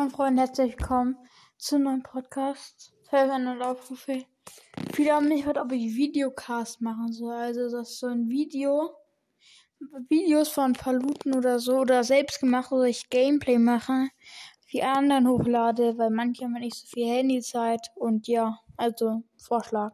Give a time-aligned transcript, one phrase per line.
[0.00, 1.18] Mein Freunde, herzlich willkommen
[1.58, 2.94] zu einem neuen Podcast.
[3.10, 4.24] Helfen und Aufrufe.
[4.94, 7.34] Viele haben mich heute, ob ich Videocast machen soll.
[7.34, 8.94] Also, das ist so ein Video.
[10.08, 14.08] Videos von Paluten oder so oder selbst gemacht oder ich Gameplay mache,
[14.68, 19.92] wie anderen hochlade, weil manche haben nicht so viel Handyzeit und ja, also Vorschlag.